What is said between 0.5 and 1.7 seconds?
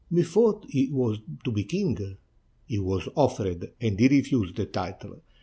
he was to be